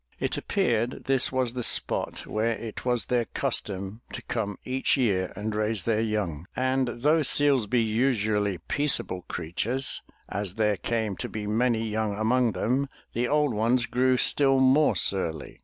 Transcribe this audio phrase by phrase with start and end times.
[0.19, 5.31] It appeared this was the spot where it was their custom to come each year
[5.35, 11.29] and raise their young, and though seals be usually peaceable creatures, as there came to
[11.29, 15.59] be many young among them, the old ones grew still more surly.